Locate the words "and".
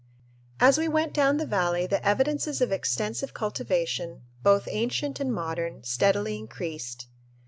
5.19-5.31